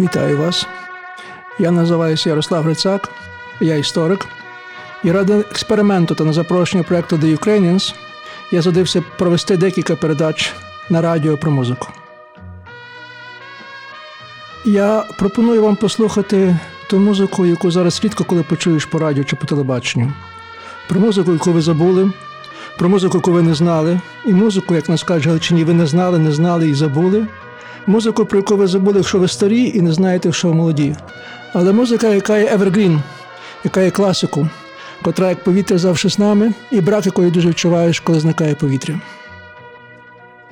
[0.00, 0.66] Вітаю вас.
[1.58, 3.08] Я називаюся Ярослав Грицак,
[3.60, 4.26] я історик.
[5.04, 7.94] І ради експерименту та на запрошення проєкту The Ukrainians
[8.50, 10.54] я задився провести декілька передач
[10.90, 11.88] на радіо про музику.
[14.64, 16.56] Я пропоную вам послухати
[16.88, 20.12] ту музику, яку зараз рідко коли почуєш по радіо чи по телебаченню.
[20.88, 22.12] Про музику, яку ви забули,
[22.78, 26.18] про музику, яку ви не знали, і музику, як нас кажуть Галичині, ви не знали,
[26.18, 27.26] не знали і забули.
[27.90, 30.96] Музику, про яку ви забули, якщо ви старі і не знаєте, що ви молоді.
[31.52, 33.00] Але музика, яка є evergreen,
[33.64, 34.48] яка є класику,
[35.02, 39.00] котра як повітря завжди з нами, і брак якої дуже відчуваєш, коли зникає повітря.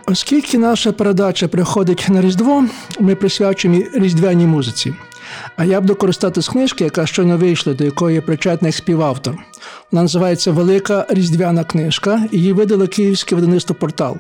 [0.07, 2.65] Оскільки наша передача приходить на Різдво,
[3.01, 4.95] ми присвячуємо різдвяній музиці.
[5.57, 9.39] А я буду користати з книжки, яка щойно вийшла, до якої є причетний співавтор.
[9.93, 14.17] Вона називається Велика Різдвяна книжка, її видало Київське видавництво портал.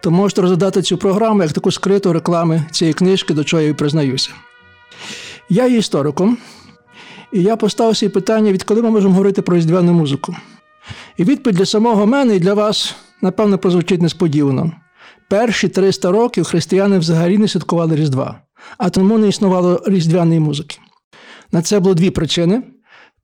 [0.00, 3.72] То можете розглядати цю програму як таку скриту рекламу цієї книжки, до чого я і
[3.72, 4.30] признаюся.
[5.48, 6.38] Я є істориком,
[7.32, 10.36] і я поставив собі питання, відколи ми можемо говорити про різдвяну музику.
[11.16, 14.72] І відповідь для самого мене і для вас, напевно, прозвучить несподівано.
[15.28, 18.40] Перші 300 років християни взагалі не святкували Різдва,
[18.78, 20.78] а тому не існувало різдвяної музики.
[21.52, 22.62] На це було дві причини.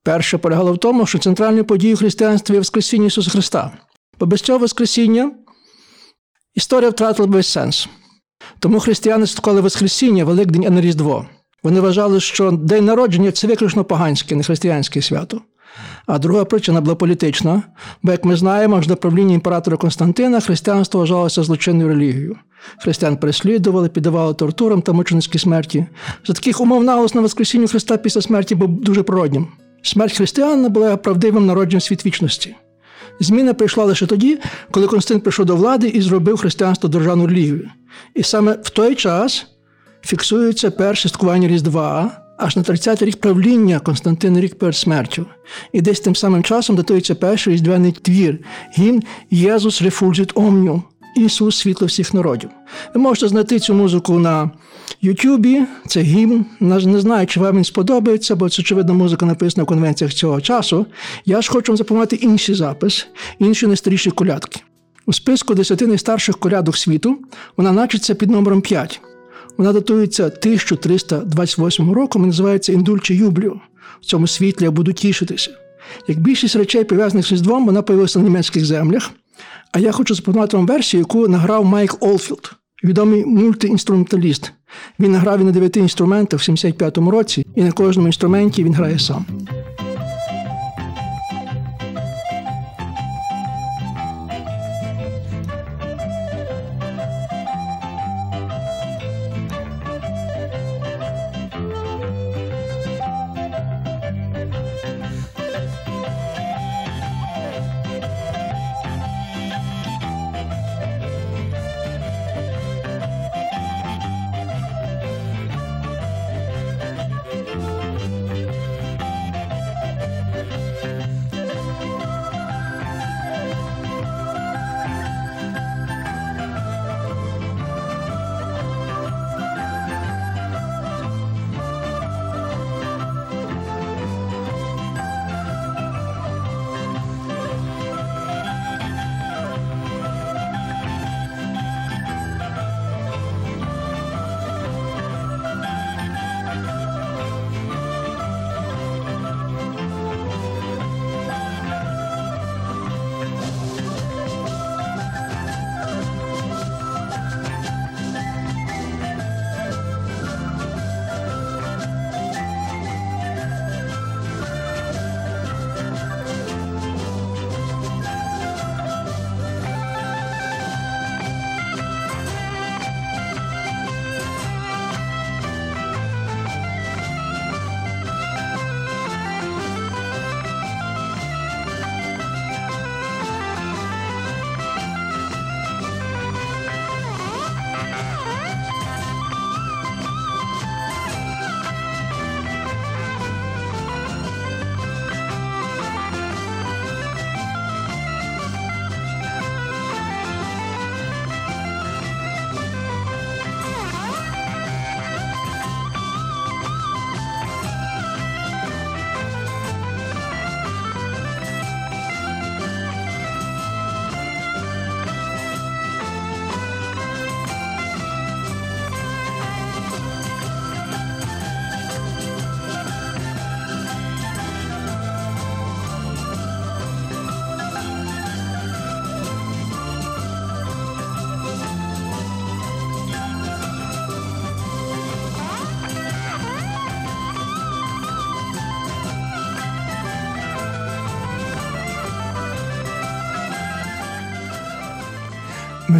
[0.02, 3.72] Перша полягала в тому, що центральною подією християнства є Воскресіння Ісуса Христа.
[4.18, 5.32] Бо без цього Воскресіння
[6.54, 7.88] історія втратила весь сенс.
[8.58, 11.26] Тому християни святкували Воскресіння, Великдень, а не Різдво.
[11.62, 15.40] Вони вважали, що день народження це виключно поганське, не християнське свято.
[16.06, 17.62] А друга причина була політична,
[18.02, 22.36] бо, як ми знаємо, до правління імператора Константина християнство вважалося злочинною релігією.
[22.82, 25.86] Християн переслідували, піддавали тортурам та мученицькій смерті.
[26.26, 29.46] За таких умов наголос на Воскресінню Христа після смерті був дуже природнім.
[29.82, 32.56] Смерть християн була правдивим народженням світ вічності.
[33.20, 34.38] Зміна прийшла лише тоді,
[34.70, 37.70] коли Константин прийшов до влади і зробив християнство державну релігію.
[38.14, 39.46] І саме в той час
[40.02, 45.26] фіксується перше святкування Різдва, аж на 30-й рік правління Константина рік перед смертю.
[45.72, 48.38] І десь тим самим часом датується перший різдвяний твір
[48.78, 50.82] гімн Єзус рефульжит омню.
[51.16, 52.50] Ісус світло всіх народів.
[52.94, 54.50] Ви можете знайти цю музику на
[55.00, 56.46] Ютубі, це гімн.
[56.60, 60.86] Не знаю, чи вам він сподобається, бо це, очевидно, музика написана в конвенціях цього часу.
[61.24, 63.06] Я ж хочу вам запропонувати інший запис,
[63.38, 64.60] інші найстаріші колядки.
[65.06, 67.18] У списку десяти найстарших колядок світу
[67.56, 69.00] вона значиться під номером 5.
[69.62, 73.60] Вона датується 1328 роком і називається In dulci jubilo.
[74.00, 75.50] В цьому світлі я буду тішитися.
[76.08, 79.10] Як більшість речей, пов'язаних з Різдвом, вона появилася на німецьких землях.
[79.72, 82.52] А я хочу запропонувати вам версію, яку награв Майк Олфілд,
[82.84, 84.52] відомий мультиінструменталіст.
[85.00, 88.98] Він награв і на дев'яти інструментах в 75-му році, і на кожному інструменті він грає
[88.98, 89.26] сам.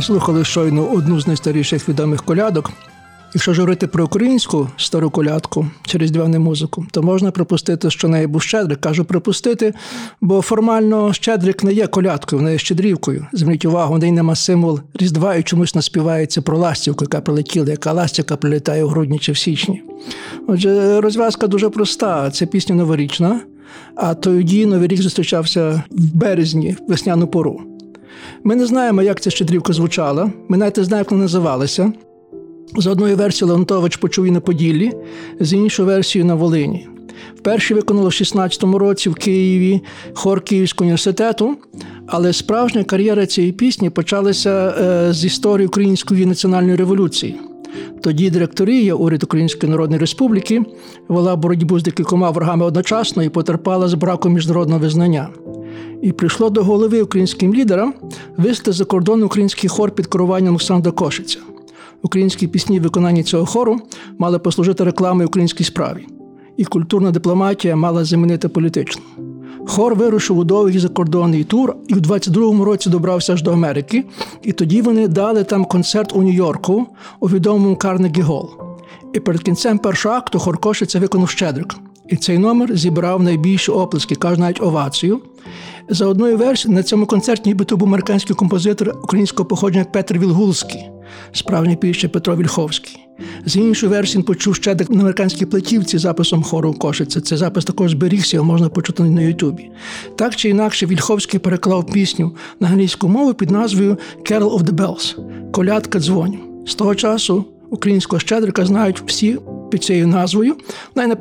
[0.02, 2.70] Слухали щойно одну з найстаріших відомих колядок.
[3.34, 8.26] Якщо ж говорити про українську стару колядку через різдвяну музику, то можна припустити, що неї
[8.26, 8.80] був щедрик.
[8.80, 9.74] Кажу припустити,
[10.20, 13.26] бо формально щедрик не є колядкою, вона є щедрівкою.
[13.32, 17.92] Зверніть увагу, в неї нема символ Різдва і чомусь наспівається про ластівку, яка прилетіла, яка
[17.92, 19.82] ластівка прилітає у грудні чи в січні.
[20.48, 22.30] Отже, розв'язка дуже проста.
[22.30, 23.40] Це пісня новорічна,
[23.96, 27.71] а тоді Новий рік зустрічався в березні, в весняну пору.
[28.44, 31.92] Ми не знаємо, як ця щедрівка звучала, ми навіть не знаємо, як вона називалася.
[32.76, 34.92] За одною версією Леонтович почув її на Поділлі,
[35.40, 36.88] з іншою версією на Волині.
[37.38, 39.80] Вперше виконало в 16-му році в Києві
[40.14, 41.56] хор Київського університету,
[42.06, 47.40] але справжня кар'єра цієї пісні почалася е, з історії Української національної революції.
[48.02, 50.62] Тоді директорія уряд Української Народної Республіки
[51.08, 55.28] вела боротьбу з декількома ворогами одночасно і потерпала з браком міжнародного визнання.
[56.02, 57.94] І прийшло до голови українським лідерам
[58.36, 61.38] вести за кордон український хор під керуванням Олександра Кошиця.
[62.02, 63.80] Українські пісні в виконанні цього хору
[64.18, 66.06] мали послужити рекламою українській справі,
[66.56, 69.02] і культурна дипломатія мала замінити політичну.
[69.66, 74.04] Хор вирушив у довгий закордонний тур і в 22-му році добрався аж до Америки.
[74.42, 76.86] І тоді вони дали там концерт у Нью-Йорку
[77.20, 78.50] у відомому Карнегі Гол.
[79.12, 81.74] І перед кінцем першого акту хор Кошиця виконав Щедрик.
[82.08, 85.20] І цей номер зібрав найбільші оплески, каже навіть овацію.
[85.88, 90.90] За одною версією, на цьому концерті нібито був американський композитор українського походження Петр Вілгулський,
[91.32, 92.98] справжній піще Петро Вільховський.
[93.46, 97.20] З іншої версії він почув ще на американській платівці записом хору Кошиця.
[97.20, 99.70] Це запис також зберігся, його можна почути на Ютубі.
[100.16, 103.98] Так чи інакше, Вільховський переклав пісню на англійську мову під назвою
[104.30, 105.16] «Carol of the Bells»
[105.52, 106.38] Колядка дзвоню.
[106.66, 109.38] З того часу українського щедрика знають всі
[109.72, 110.56] під цією назвою.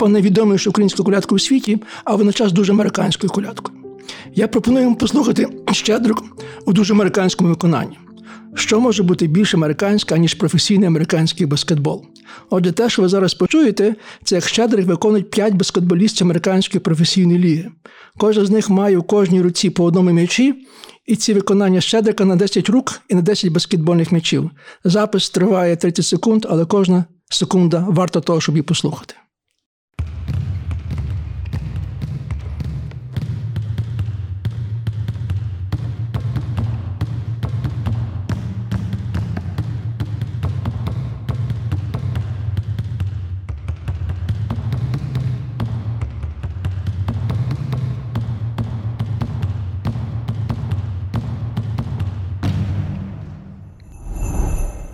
[0.08, 3.78] Найвідоміша українська колядка у світі, а водночас дуже американською колядкою.
[4.36, 6.18] Я пропоную вам послухати щедрик
[6.66, 7.98] у дуже американському виконанні.
[8.56, 12.06] Що може бути більш американське, ніж професійний американський баскетбол?
[12.50, 17.70] Отже, те, що ви зараз почуєте, це як щедрик виконують 5 баскетболістів американської професійної ліги.
[18.18, 20.54] Кожен з них має у кожній руці по одному м'ячі,
[21.06, 24.50] і ці виконання щедрика на 10 рук і на 10 баскетбольних м'ячів.
[24.84, 29.16] Запис триває 30 секунд, але кожна секунда варта того, щоб її послухати.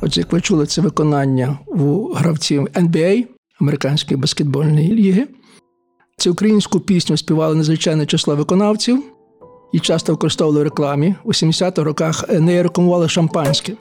[0.07, 3.25] Отже, як ви чули, це виконання у гравців NBA,
[3.62, 5.27] американської баскетбольної ліги.
[6.17, 9.03] Цю українську пісню співали надзвичайне число виконавців
[9.74, 11.15] і часто використовували в рекламі.
[11.24, 13.74] У 70-х роках нею рекламували шампанське.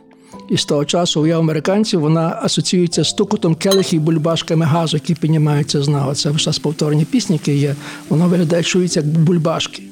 [0.49, 5.15] І з того часу у американців вона асоціюється з стукотом келихів і бульбашками газу, які
[5.15, 6.15] піднімаються з нагу.
[6.15, 7.75] Це вся повторні пісні, які є.
[8.09, 9.83] Воно виглядає, чується як бульбашки.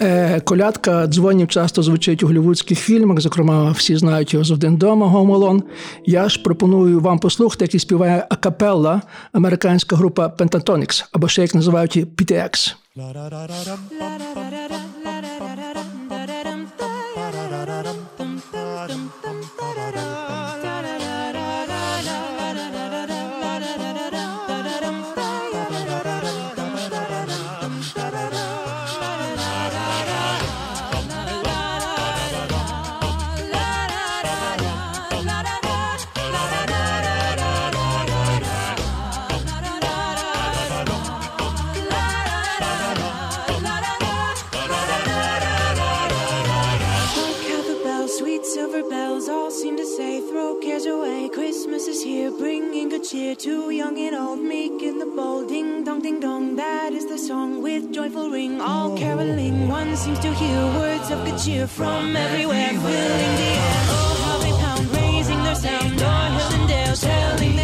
[0.00, 5.06] Е, колядка дзвонів часто звучить у голівудських фільмах, зокрема, всі знають його з один дома
[5.06, 5.62] Гомолон.
[6.06, 11.96] Я ж пропоную вам послухати, який співає акапелла американська група Pentatonix, або ще як називають
[11.96, 12.74] її PTX.
[53.46, 55.48] Cheer to young and old, meek and the bold.
[55.48, 58.60] Ding dong, ding dong, that is the song with joyful ring.
[58.60, 63.84] All caroling, one seems to hear words of good cheer from everywhere, filling the air.
[63.94, 67.55] Oh, how they pound, raising their sound, o'er hill and dale, telling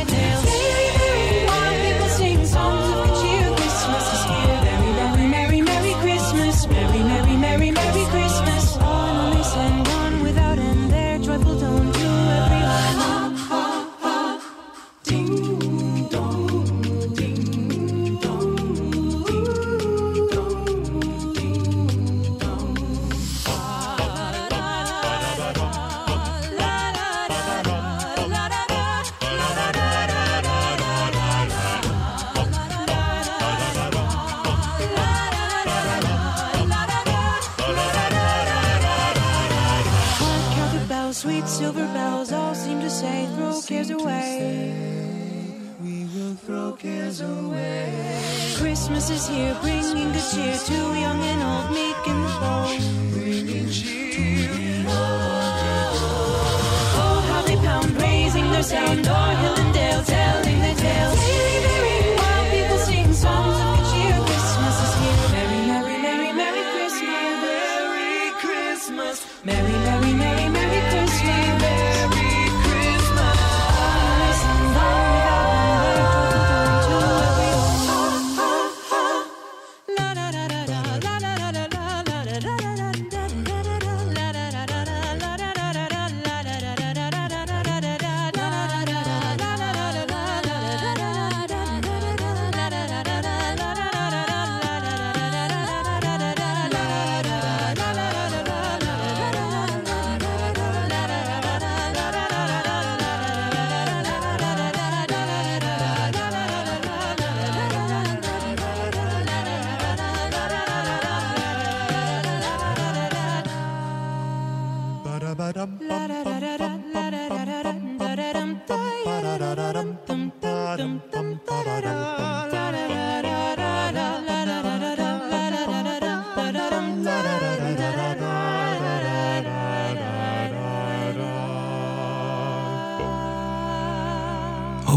[49.32, 49.71] you.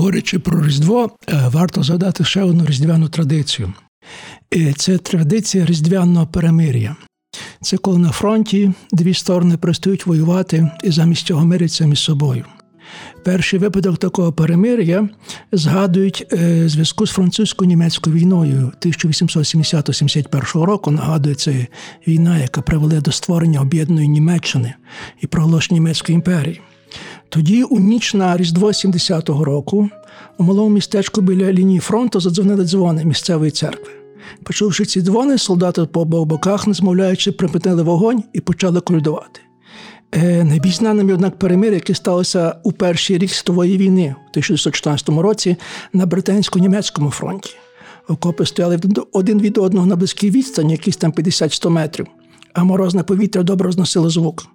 [0.06, 3.74] Говорячи про Різдво, е, варто згадати ще одну різдвяну традицію.
[4.78, 6.96] Це традиція різдвяного перемир'я.
[7.62, 12.46] Це коли на фронті дві сторони перестають воювати і замість цього миряться між собою.
[13.24, 15.10] Перший випадок такого перемир'я
[15.52, 20.92] згадують е, зв'язку з французько-німецькою війною 1870-71 року.
[20.92, 21.68] Нагадує, це
[22.08, 24.74] війна, яка привела до створення об'єднаної Німеччини
[25.22, 26.62] і проголошення німецької імперії.
[27.30, 29.90] Тоді, у ніч на Різдво 70-го року,
[30.38, 33.92] у малому містечку біля лінії фронту задзвонили дзвони місцевої церкви.
[34.44, 39.42] Почувши ці дзвони, солдати по боках, не змовляючи, припинили вогонь і почали колюдувати.
[40.12, 45.56] Е, найбільш знаним, однак, перемир, яке сталося у перший рік світової війни у 1914 році
[45.94, 47.56] на британсько-німецькому фронті.
[48.08, 48.80] Окопи стояли
[49.12, 52.08] один від одного на близькій відстані, якісь там 50-100 метрів,
[52.54, 54.55] а морозне повітря добре розносило звук.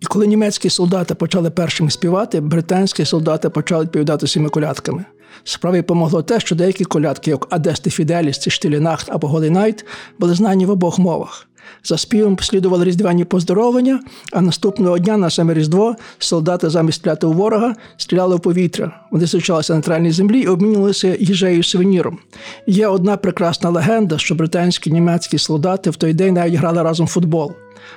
[0.00, 5.04] І коли німецькі солдати почали першими співати, британські солдати почали відповідати своїми колядками.
[5.44, 9.74] Справі помогло те, що деякі колядки, як Адести Фіделіс, чи Штилінахт або Голий
[10.18, 11.48] були знані в обох мовах.
[11.84, 14.00] За співом послідували різдвяні поздоровлення,
[14.32, 19.00] а наступного дня на саме Різдво солдати замість стріляти у ворога стріляли в повітря.
[19.10, 22.18] Вони зустрічалися на нейтральній землі і обмінювалися їжею сувеніром.
[22.66, 27.10] Є одна прекрасна легенда, що британські німецькі солдати в той день навіть грали разом в
[27.10, 27.52] футбол.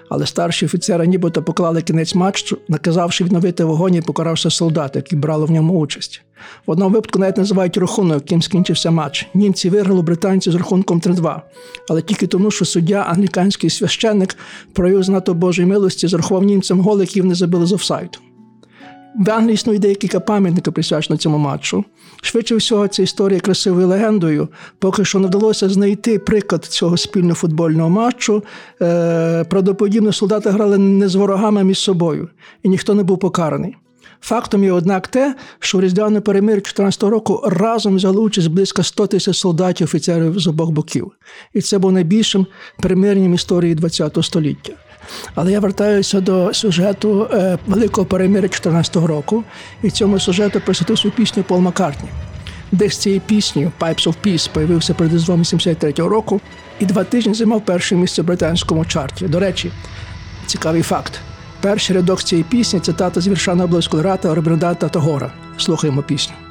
[0.09, 5.45] Але старші офіцери нібито поклали кінець матчу, наказавши відновити вогонь і покарався солдат, які брали
[5.45, 6.21] в ньому участь.
[6.65, 9.27] В одному випадку навіть називають рахунок, яким скінчився матч.
[9.33, 11.41] Німці виграли британці з рахунком 3-2.
[11.89, 14.38] Але тільки тому, що суддя, англіканський священник,
[14.74, 18.19] проявив знато Божої милості, зарахував німцям гол, який вони забили з офсайду.
[19.16, 21.86] В Англії існує декілька пам'ятників присвячено цьому матчу.
[22.22, 24.48] Швидше всього, ця історія красивою легендою.
[24.80, 28.44] Поки що не вдалося знайти приклад цього спільного футбольного матчу.
[28.82, 32.30] Е, Правдоподібно солдати грали не з ворогами а між собою,
[32.63, 33.75] і ніхто не був покараний.
[34.22, 39.08] Фактом є, однак, те, що в різдвяне перемир'я 2014 року разом взяли участь близько 100
[39.08, 41.12] тисяч солдатів офіцерів з обох боків.
[41.54, 42.48] І це був найбільшим
[42.82, 44.74] примиренням історії ХХ століття.
[45.36, 49.44] Але я вертаюся до сюжету е, Великого перемир'я 2014 року,
[49.84, 52.10] і цьому сюжету присвятив свою пісню Пол Маккартні.
[52.72, 56.42] Десь цієї пісні Pipes of Peace появився перед різдвом 73-го року
[56.80, 59.28] і два тижні займав перше місце в британському чарті.
[59.28, 59.72] До речі,
[60.46, 61.20] цікавий факт.
[61.62, 65.32] Перший рядок цієї пісні цитата з вірша Нобелевського лауреата Рабіндрната Тагора.
[65.58, 66.49] Слухаємо пісню.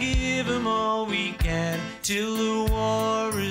[0.00, 3.49] Give them all we can till the war is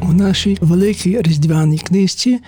[0.00, 2.40] У нашій великій різдвяній книжці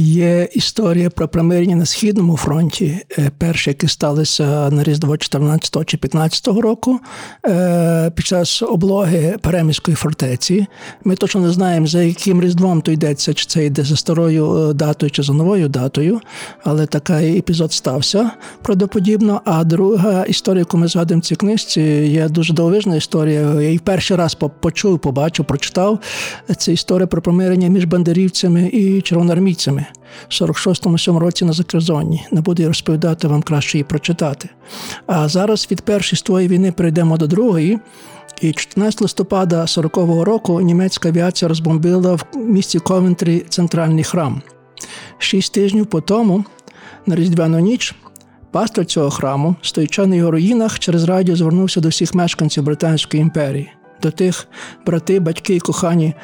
[0.00, 2.98] є історія про примирення на східному фронті.
[3.18, 7.00] Е, Перше, яке сталося на Різдво 14 чи 15 року
[7.46, 10.66] е, під час облоги Переміської фортеці.
[11.04, 14.72] Ми точно не знаємо, за яким різдвом то йдеться, чи це йде за старою е,
[14.72, 16.20] датою, чи за новою датою,
[16.64, 18.30] але такий епізод стався
[18.62, 19.40] правдоподібно.
[19.44, 23.40] А друга історія, яку ми згадуємо в цій книжці, є дуже дивовижна історія.
[23.40, 25.98] Я її перший раз почув, побачив, прочитав.
[26.56, 29.86] Це історія про примирення між бандерівцями і червоноармійцями
[30.28, 32.26] 46-му році на Закерзонні.
[32.30, 34.48] Не буду я розповідати, вам краще її прочитати.
[35.06, 37.78] А зараз від першої світової війни перейдемо до другої.
[38.40, 44.42] І 14 листопада 40-го року німецька авіація розбомбила в місті Ковентрі центральний храм.
[45.18, 46.44] Шість тижнів по тому,
[47.06, 47.94] на Різдвяну ніч,
[48.50, 53.72] пастор цього храму, стоячи на його руїнах, через радіо звернувся до всіх мешканців Британської імперії,
[54.02, 54.48] до тих
[54.86, 56.14] брати, батьки і кохані,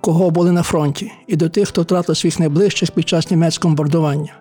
[0.00, 4.32] кого були на фронті, і до тих, хто втратив своїх найближчих під час німецького бомбардування.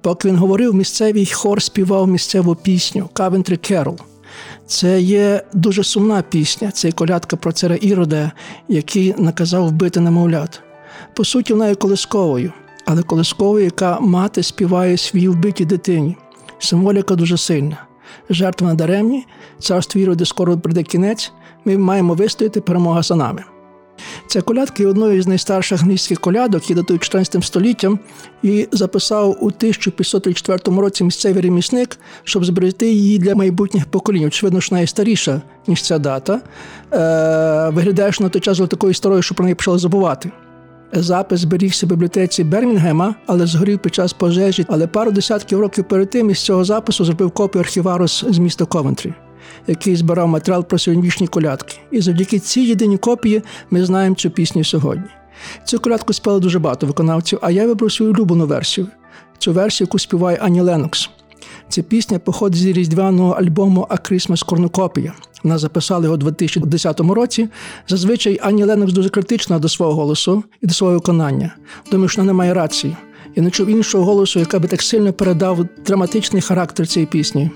[0.00, 3.96] Поки він говорив, місцевий хор співав місцеву пісню Кавентрі Керол.
[4.66, 6.70] Це є дуже сумна пісня.
[6.70, 8.32] Це колядка про царя Ірода,
[8.68, 10.60] який наказав вбити немовлят.
[11.14, 12.52] По суті, вона є колисковою,
[12.86, 16.16] але колисковою, яка мати співає свій вбитій дитині.
[16.58, 17.76] Символіка дуже сильна.
[18.30, 19.26] Жертви надаремні,
[19.58, 21.32] царство Іроди скоро прийде кінець,
[21.64, 23.44] ми маємо вистояти перемога за нами.
[24.26, 27.98] Ця колядка є одною з найстарших англійських колядок, які датують 14 століттям,
[28.42, 34.24] і записав у 1534 році місцевий ремісник, щоб зберегти її для майбутніх поколінь.
[34.24, 36.40] Очевидно, що вона є старіша, ніж ця дата.
[36.92, 40.30] Е, Виглядає, що на той час такою старою, що про неї почали забувати.
[40.92, 44.66] Запис зберігся в бібліотеці Бермінгема, але згорів під час пожежі.
[44.68, 49.14] Але пару десятків років перед тим із цього запису зробив копію архіварус з міста Ковентрі,
[49.66, 51.76] який збирав матеріал про середньовічні колядки.
[51.90, 55.08] І завдяки цій єдиній копії ми знаємо цю пісню сьогодні.
[55.64, 58.86] Цю колядку спели дуже багато виконавців, а я вибрав свою улюблену версію.
[59.38, 61.10] Цю версію, яку співає Ані Ленокс.
[61.68, 65.12] Ця пісня походить з різдвяного альбому «A Christmas Cornucopia».
[65.42, 67.48] Вона записала його у 2010 році.
[67.88, 71.54] Зазвичай Ані Ленокс дуже критична до свого голосу і до свого виконання.
[71.90, 72.96] Думаю, що вона не має рації.
[73.36, 77.50] Я не чув іншого голосу, яка би так сильно передав драматичний характер цієї пісні.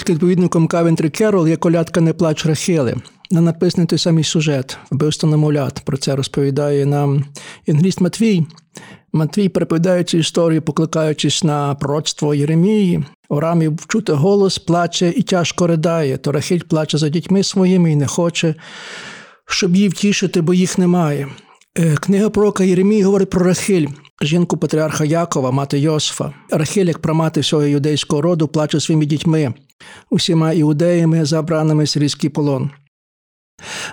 [0.00, 2.96] Українським відповідником Кавентрі Керол є колядка Не плач Рахили.
[3.30, 5.82] На написаний той самий сюжет, вбивство намовлят.
[5.84, 7.24] Про це розповідає нам
[7.66, 8.46] інгліст Матвій.
[9.12, 15.66] Матвій, переповідає цю історію, покликаючись на пророцтво Єремії, у рамі вчути голос, плаче і тяжко
[15.66, 16.16] ридає.
[16.16, 18.54] То Рахиль плаче за дітьми своїми і не хоче,
[19.46, 21.28] щоб її втішити, бо їх немає.
[21.78, 23.86] Е, Книга пророка Єремії говорить про Рахиль,
[24.22, 26.32] жінку патріарха Якова, мати Йосифа.
[26.50, 29.54] Рахиль, як прамати всього юдейського роду, плаче своїми дітьми,
[30.10, 32.70] усіма іудеями, забраними сирійський полон.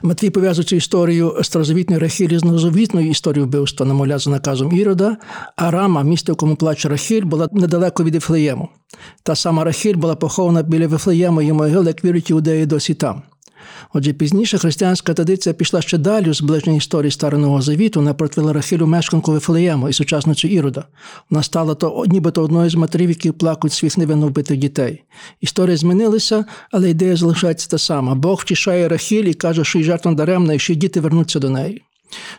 [0.04, 5.18] Матвій пов'язує цю історію старозавітної Рахілі з новозавітною історією вбивства намоля за наказом Ірода,
[5.56, 8.70] а Рама, місто, в якому плаче Рахіль, була недалеко від Вифлеєму.
[9.24, 13.22] Та сама Рахіль була похована біля Вифлеєму і могили, як вірять іудеї досі там.
[13.94, 18.88] Отже, пізніше християнська традиція пішла ще далі у зближеній історії Старого Завіту, вона протвила Рахилю
[18.88, 20.84] мешканку Вифлеєму і сучасницю Ірода.
[21.30, 25.04] Вона стала то нібито одною з матерів, які плакуть своїх невинно вбитих дітей.
[25.42, 28.16] Історія змінилася, але ідея залишається та сама.
[28.16, 31.50] Бог втішає Рахиль і каже, що її жертва даремна, і що її діти вернуться до
[31.50, 31.82] неї.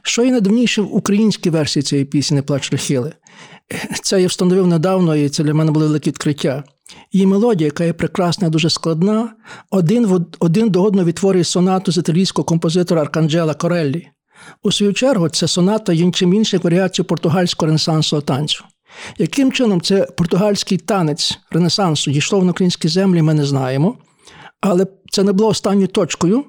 [0.03, 3.13] Що є найдавніше в українській версії цієї пісні «Не плач Рахили?
[4.03, 6.65] Це я встановив недавно, і це для мене було велике відкриття.
[7.13, 9.33] Її мелодія, яка є прекрасна, дуже складна,
[9.71, 14.09] один один до одного відтворює сонату з італійського композитора Арканджела Кореллі.
[14.63, 18.65] У свою чергу, це соната є чим інше як варіацію португальського ренесансового танцю.
[19.19, 23.97] Яким чином це португальський танець Ренесансу дійшло на українські землі, ми не знаємо.
[24.61, 26.45] Але це не було останньою точкою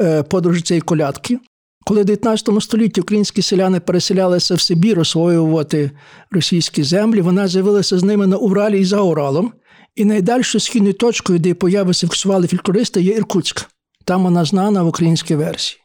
[0.00, 1.38] е, подорожі цієї колядки.
[1.86, 5.90] Коли в 19 столітті українські селяни переселялися в Сибір освоювати
[6.30, 9.52] російські землі, вона з'явилася з ними на Уралі і за Уралом.
[9.96, 13.66] І найдальшою східною точкою, де появився фіксували фільклористи, є Іркутськ.
[14.04, 15.80] Там вона знана в українській версії.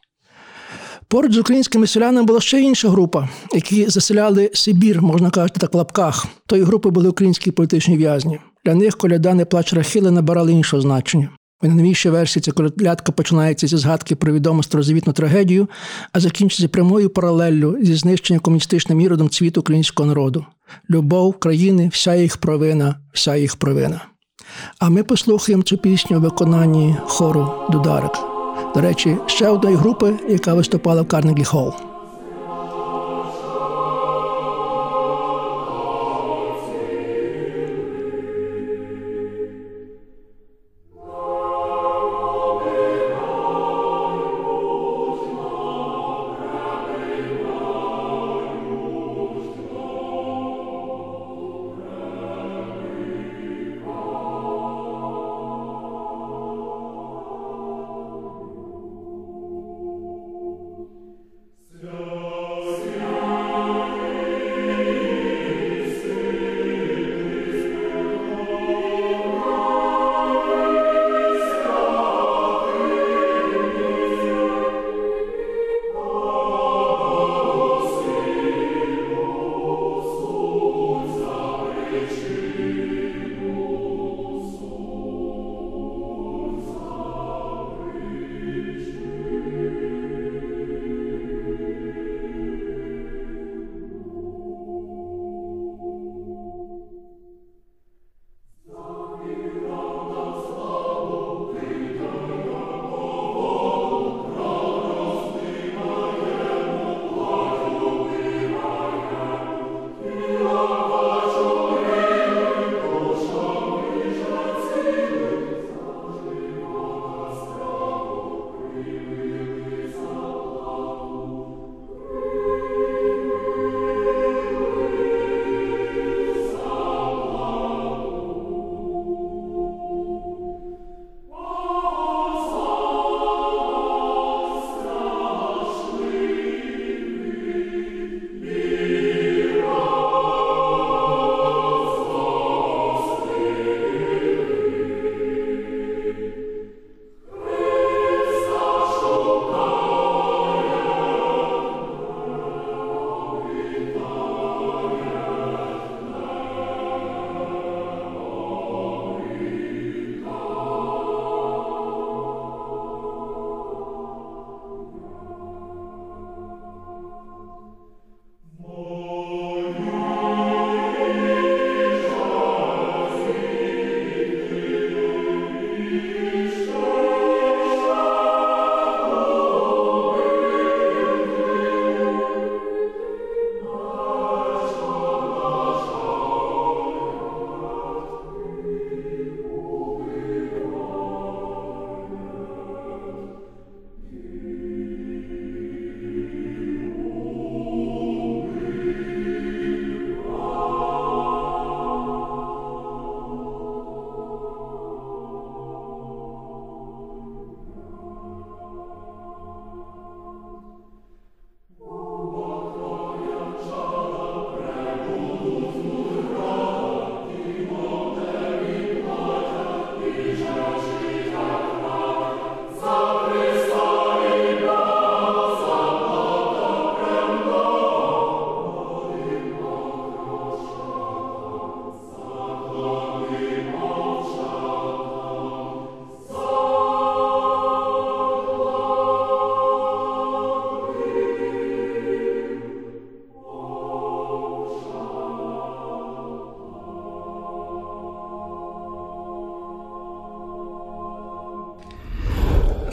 [1.08, 5.76] Поруч з українськими селянами була ще інша група, які заселяли Сибір, можна казати, так в
[5.76, 6.26] лапках.
[6.46, 8.38] Тої групи були українські політичні в'язні.
[8.64, 11.28] Для них коляда не плач Рахили набирали іншого значення.
[11.62, 15.68] В найновішій версії ця колядка починається зі згадки про відому старозавітну трагедію,
[16.12, 20.46] а закінчується прямою паралеллю зі знищенням комуністичним іродом цвіту українського народу.
[20.90, 24.00] Любов країни, вся їх провина, вся їх провина.
[24.78, 28.12] А ми послухаємо цю пісню у виконанні хору Дударик.
[28.74, 31.89] До речі, ще одної групи, яка виступала в Карнегі Холл.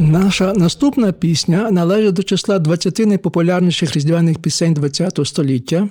[0.08, 5.90] Наша наступна пісня належить до числа 20 найпопулярніших різдвяних пісень ХХ століття.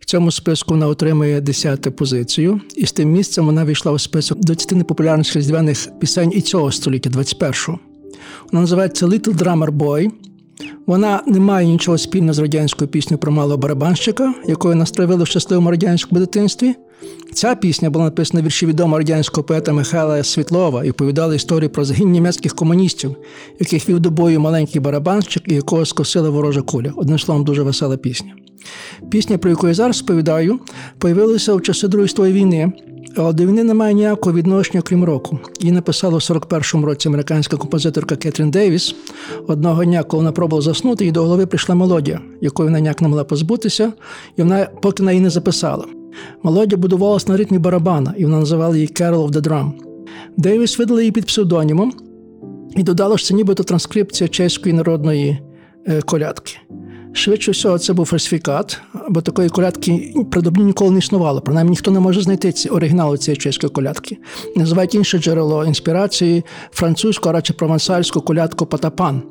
[0.00, 4.38] В цьому списку вона отримує 10 позицію, і з тим місцем вона війшла у список
[4.38, 7.78] 20 найпопулярніших різдвяних пісень і цього століття, 21-го.
[8.52, 10.10] Вона називається Little Drummer Boy.
[10.90, 15.26] Вона не має нічого спільного з радянською піснею про малого барабанщика, якою нас травили в
[15.26, 16.74] щасливому радянському дитинстві.
[17.32, 22.10] Ця пісня була написана вірші відомого радянського поета Михайла Світлова і оповідала історію про загін
[22.10, 23.16] німецьких комуністів,
[23.60, 26.92] яких вів до бою маленький барабанщик і якого скосила ворожа куля.
[26.96, 28.34] Одним словом, дуже весела пісня.
[29.10, 30.60] Пісня, про яку я зараз сповідаю,
[30.98, 32.72] появилася в часи Другої світової війни,
[33.16, 35.38] до війни немає ніякого відношення, крім року.
[35.60, 38.94] Її написала в 41-му році американська композиторка Кетрін Дейвіс.
[39.46, 43.08] Одного дня, коли вона пробувала заснути, їй до голови прийшла мелодія, якої вона ніяк не
[43.08, 43.92] могла позбутися,
[44.36, 45.84] і вона поки на її не записала.
[46.42, 49.72] Мелодія будувалася на ритмі барабана, і вона називала її Carol of the Drum.
[50.36, 51.92] Дейвіс видала її під псевдонімом
[52.76, 55.38] і додала, що це нібито транскрипція чеської народної
[55.86, 56.56] е, колядки.
[57.12, 61.40] Швидше всього, це був фальсифікат, бо такої колядки придобні ніколи не існувало.
[61.40, 64.18] Принаймні ніхто не може знайти ці оригінали цієї чеської колядки.
[64.56, 69.22] Називають інше джерело інспірації французьку, а радше провансальську колядку Патапан,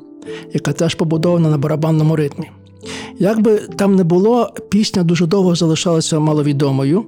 [0.52, 2.50] яка теж побудована на барабанному ритмі.
[3.18, 7.04] Як би там не було, пісня дуже довго залишалася маловідомою.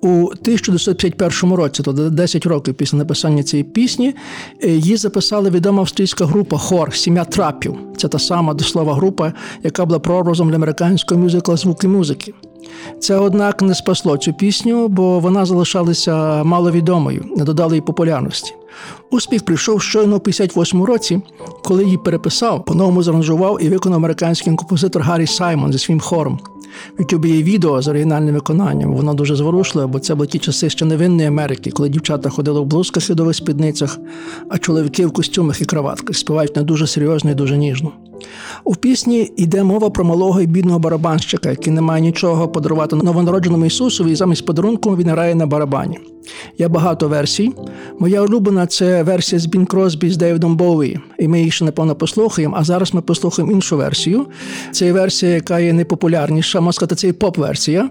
[0.00, 4.14] У 1951 році, тобто 10 років після написання цієї пісні,
[4.62, 7.76] е, її записала відома австрійська група Хор Сім'я трапів.
[7.96, 9.32] Це та сама до слова група,
[9.62, 12.34] яка була прообразом для американського мюзикла звуки музики.
[13.00, 18.54] Це, однак, не спасло цю пісню, бо вона залишалася маловідомою, не додала їй популярності.
[19.10, 21.20] Успіх прийшов щойно у 58 році,
[21.64, 26.38] коли її переписав, по-новому заранжував і виконав американський композитор Гаррі Саймон зі своїм хором.
[26.98, 28.94] В YouTube є відео з оригінальним виконанням.
[28.94, 32.64] Воно дуже зворушливе, бо це були ті часи ще невинної Америки, коли дівчата ходили в
[32.64, 33.98] блузках і довгих спідницях,
[34.48, 37.92] а чоловіки в костюмах і краватках співають не дуже серйозно і дуже ніжно.
[38.64, 43.66] У пісні йде мова про малого і бідного барабанщика, який не має нічого подарувати новонародженому
[43.66, 45.98] Ісусові, і замість подарунку він грає на барабані.
[46.58, 47.52] Є багато версій.
[47.98, 51.94] Моя улюблена це версія з Бін Кросбі з Дейвідом Боуї, і ми її ще напевно
[51.94, 52.56] послухаємо.
[52.58, 54.26] А зараз ми послухаємо іншу версію.
[54.72, 57.90] Це версія, яка є найпопулярніша, можна сказати, це і поп-версія.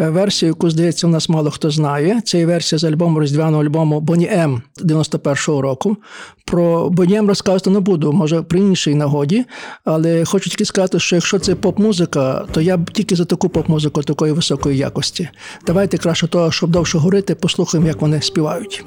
[0.00, 2.20] Е, версія, яку, здається, у нас мало хто знає.
[2.24, 5.96] Це є версія з альбому різдвяного альбому Боні М 91-го року.
[6.44, 9.44] Про Боні М розказувати не буду, може при іншій нагоді.
[9.84, 14.02] Але хочу тільки сказати, що якщо це поп-музика, то я б тільки за таку поп-музику
[14.02, 15.28] такої високої якості.
[15.66, 18.84] Давайте краще того, щоб довше говорити, послухаємо, як вони співають.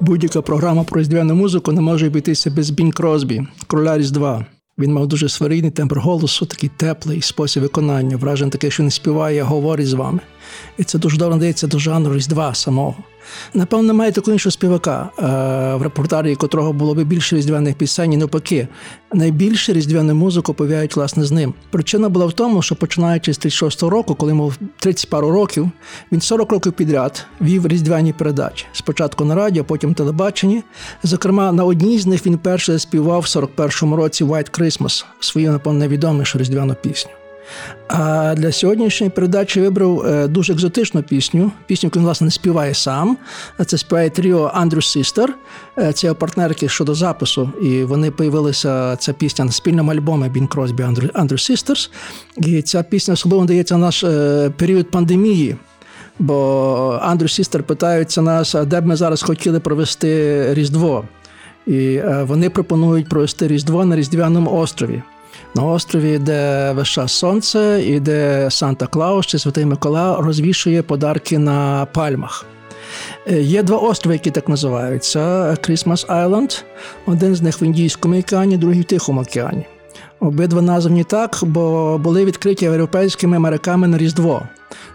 [0.00, 4.46] Будь-яка програма про різдвяну музику не може обійтися без Бінг Кросбі, короля Різдва.
[4.78, 8.16] Він мав дуже сварійний тембр голосу, такий теплий спосіб виконання.
[8.16, 10.20] Враження таке, що не співає, а говорить з вами.
[10.78, 12.94] І це дуже добре надається до жанру Різдва самого.
[13.54, 15.22] Напевно, немає такого іншого співака, е,
[15.76, 18.68] в репортарі котрого було б більше різдвяних пісень, і навпаки.
[19.12, 21.54] Найбільше різдвяну музику пов'яють власне з ним.
[21.70, 25.70] Причина була в тому, що починаючи з 36-го року, коли йому 30 пару років,
[26.12, 28.66] він 40 років підряд вів різдвяні передачі.
[28.72, 30.62] Спочатку на радіо, потім телебаченні.
[31.02, 35.78] Зокрема, на одній з них він перше співав в 41-му році White Christmas, свою, напевно,
[35.78, 37.21] найвідомішу різдвяну пісню.
[37.88, 41.50] А для сьогоднішньої передачі вибрав е, дуже екзотичну пісню.
[41.66, 43.16] Пісню, яку він власне не співає сам.
[43.66, 45.34] Це співає тріо Андрю Систер.
[45.78, 47.50] Е, Це його партнерки щодо запису.
[47.62, 50.82] І вони появилися ця пісня на спільному альбомі Бін Кросбі
[51.14, 51.90] Андрю Sisters.
[52.36, 55.56] І ця пісня особливо дається в наш е, період пандемії.
[56.18, 61.04] Бо Андрю Сістер питаються нас, де б ми зараз хотіли провести Різдво.
[61.66, 65.02] І е, вони пропонують провести Різдво на Різдвяному острові.
[65.54, 71.86] На острові, де час сонце, і де Санта Клаус чи Святий Микола розвішує подарки на
[71.92, 72.46] пальмах.
[73.26, 76.64] Е, Є два острови, які так називаються: Christmas Island.
[77.06, 79.66] Один з них в Індійському океані, другий в Тихому океані.
[80.20, 84.42] Обидва названі так, бо були відкриті європейськими моряками на Різдво.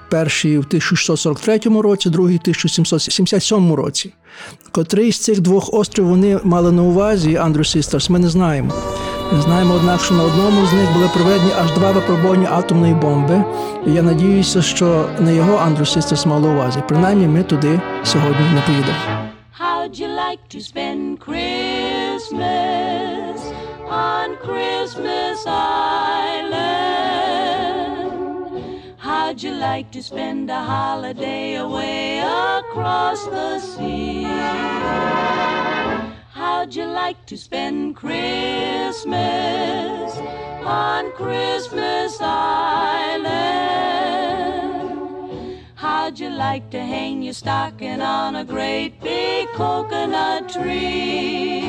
[0.10, 4.14] Перший в 1643 році, другий в 1777 році.
[4.72, 8.74] Котрий з цих двох островів вони мали на увазі, Андрю Систерс, ми не знаємо.
[9.32, 13.44] Ми знаємо, однак, що на одному з них були проведені аж два випробування атомної бомби.
[13.88, 16.84] І я надіюся, що не його Андрю Систерс мало увазі.
[16.88, 18.98] Принаймні, ми туди сьогодні не поїдемо.
[19.60, 22.38] How'd you like to spend Christmas
[23.90, 26.97] on Christmas Island?
[29.28, 34.24] How'd you like to spend a holiday away across the sea?
[36.32, 39.12] How'd you like to spend Christmas
[40.64, 43.28] on Christmas Island?
[45.76, 51.66] How'd you like to hang your stocking on a great big coconut tree?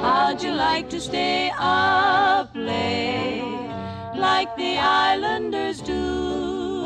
[0.00, 3.53] How'd you like to stay up late
[4.16, 6.84] like the islanders do?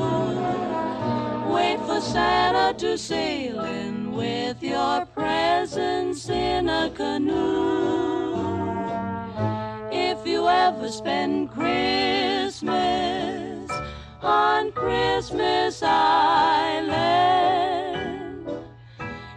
[1.49, 8.19] Wait for Santa to sail in with your presents in a canoe.
[9.91, 12.69] If you ever spend Christmas
[14.23, 16.99] on Christmas Island,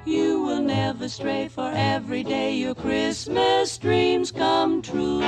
[0.05, 5.21] you will never stray, for every day your Christmas dreams come true.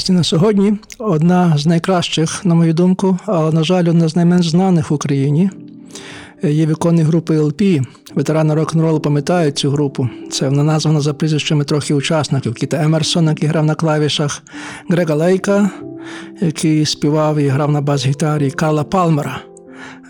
[0.00, 4.48] Пісня на сьогодні одна з найкращих, на мою думку, але, на жаль, одна з найменш
[4.48, 5.50] знаних в Україні.
[6.42, 7.84] Є виконні групи LP.
[8.14, 10.08] Ветерани рок-н-ролу пам'ятають цю групу.
[10.30, 12.54] Це вона названа за прізвищами трохи учасників.
[12.54, 14.42] Кіта Емерсон, який грав на клавішах,
[14.88, 15.70] Грега Лейка,
[16.40, 19.40] який співав і грав на бас-гітарі, Карла Палмера.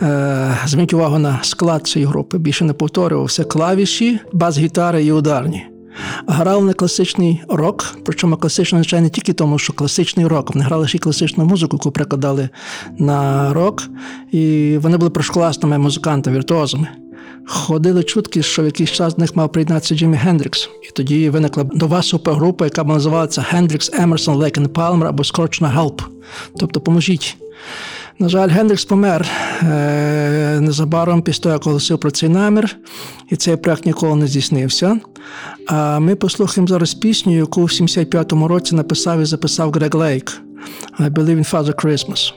[0.03, 2.39] Е, Зверніть увагу на склад цієї групи.
[2.39, 5.70] Більше не повторювався клавіші, бас-гітари і ударні.
[6.27, 10.55] Грали на класичний рок, причому класичний означає не тільки тому, що класичний рок.
[10.55, 12.49] Вони грали ще й класичну музику, яку прикладали
[12.99, 13.83] на рок.
[14.33, 16.89] І вони були першокласними музикантами, віртуозами.
[17.47, 20.71] Ходили чутки, що в якийсь час до них мав приєднатися Джиммі Хендрікс.
[20.89, 26.03] І тоді виникла нова супергрупа, яка називалася Хендрікс Емерсон Лейк and Палмер або скорочено HELP.
[26.59, 27.37] Тобто поможіть.
[28.21, 29.29] На жаль, Гендрікс помер
[29.63, 32.77] е, незабаром після того, як оголосив про цей намір,
[33.29, 35.01] і цей проект ніколи не здійснився.
[35.67, 40.43] А ми послухаємо зараз пісню, яку в 75-му році написав і записав Грег Лейк
[40.99, 42.33] «I Believe in Father Christmas».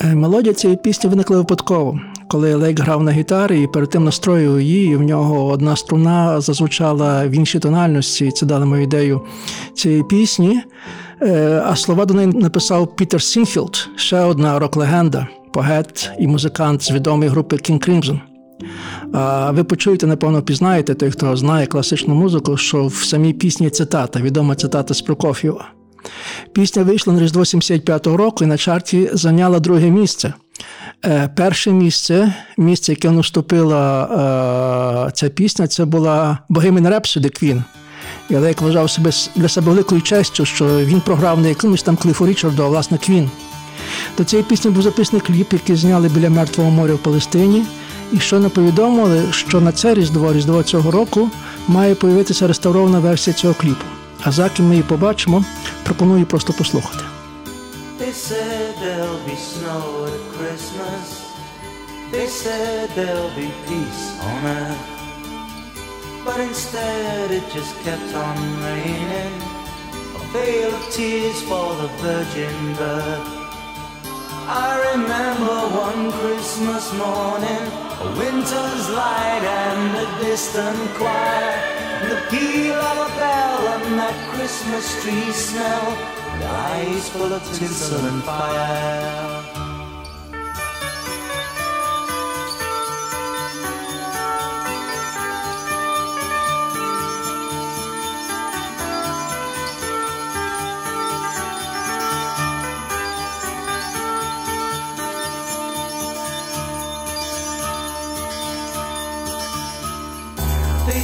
[0.00, 4.60] Е, мелодія цієї пісні виникла випадково, коли Лейк грав на гітарі і перед тим настроював
[4.60, 9.20] її, і в нього одна струна зазвучала в іншій тональності, це дало йому ідею
[9.74, 10.60] цієї пісні.
[11.22, 16.90] Е, а слова до неї написав Пітер Сінфілд, ще одна рок-легенда, поет і музикант з
[16.90, 18.20] відомої групи King Crimson.
[19.12, 24.20] А ви почуєте, напевно, пізнаєте, той, хто знає класичну музику, що в самій пісні цитата,
[24.20, 25.77] відома цитата з Прокоф'єва.
[26.52, 30.34] Пісня вийшла на Різдво 75-го року і на чарті зайняла друге місце.
[31.04, 34.04] Е, перше місце, місце, яке наступила
[35.08, 37.62] е, ця пісня, це була Bohemian Rhapsody Queen.
[38.30, 42.26] І Олег вважав себе для себе великою честю, що він програв не якимось там Кліфу
[42.26, 43.30] Річарду, а власне Квін.
[44.18, 47.64] До цієї пісні був записаний кліп, який зняли біля Мертвого моря в Палестині.
[48.12, 51.30] І що не повідомили, що на це різдво, різдво цього року,
[51.68, 53.84] має появитися реставрована версія цього кліпу.
[54.24, 55.44] А за ким ми її побачимо,
[55.82, 57.04] пропоную просто послухати.
[58.00, 61.04] They said there'll be snow at Christmas.
[62.12, 64.84] They said there'll be peace on earth.
[66.24, 69.34] But instead it just kept on raining.
[70.18, 73.28] A veil of tears for the virgin birth.
[74.66, 75.56] I remember
[75.86, 77.64] one Christmas morning,
[78.06, 81.77] a winter's light and a distant choir,
[82.08, 85.88] the peal of a bell and that Christmas tree smell,
[86.32, 89.57] and eyes full of tinsel and fire.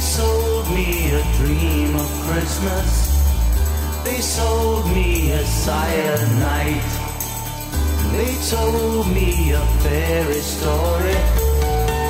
[0.05, 3.09] Sold me a dream of Christmas.
[4.03, 6.89] They sold me a silent night.
[8.13, 11.17] They told me a fairy story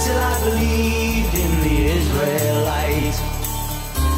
[0.03, 3.17] till I believed in the Israelite.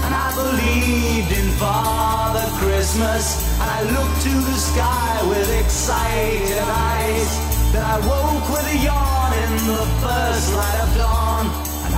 [0.06, 3.46] And I believed in Father Christmas.
[3.62, 7.30] And I looked to the sky with excited eyes.
[7.72, 11.27] Then I woke with a yawn in the first light of dawn.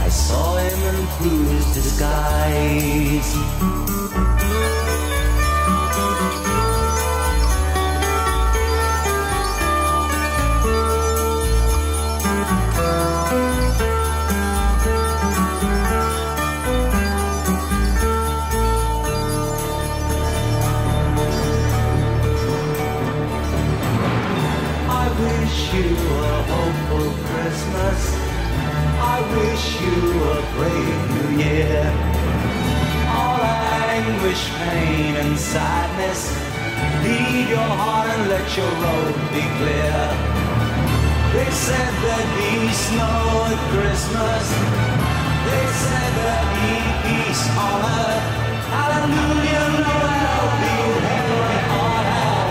[0.09, 3.31] I saw him through his disguise.
[24.89, 28.18] I wish you a hopeful Christmas.
[29.37, 31.85] Wish you a brave new year.
[33.13, 33.41] All
[33.99, 36.33] anguish, pain, and sadness.
[37.03, 39.99] Leave your heart and let your road be clear.
[41.33, 44.45] They said there'd be snow at Christmas.
[45.45, 46.73] They said there'd be
[47.05, 48.25] peace on earth.
[48.73, 50.75] Hallelujah, Noel, be
[51.05, 52.49] heaven on hell.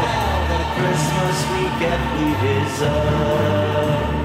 [0.52, 4.17] The Christmas we get, we deserve.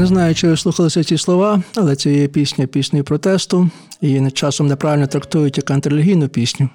[0.00, 3.70] Не знаю, чи ви слухалися ці слова, але це є пісня піснею протесту,
[4.00, 6.68] і часом неправильно трактують як антирелігійну пісню.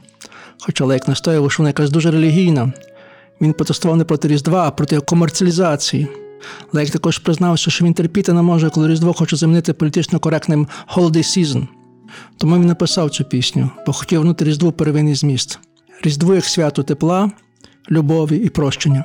[0.59, 2.73] Хоча Лейк настоював, що вона якась дуже релігійна.
[3.41, 6.07] Він протестував не проти Різдва, а проти комерціалізації.
[6.73, 11.17] Лейк також признався, що він терпіти не може, коли Різдво хоче замінити політично коректним holiday
[11.17, 11.67] season.
[12.38, 15.59] Тому він написав цю пісню, бо хотів внути Різдву первинний зміст.
[16.03, 17.32] Різдво як свято тепла,
[17.91, 19.03] любові і прощення.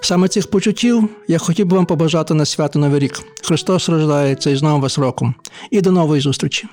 [0.00, 3.20] Саме цих почуттів я хотів би вам побажати на свято Новий рік.
[3.42, 5.34] Христос рождається і з новим вас роком.
[5.70, 6.68] І до нової зустрічі!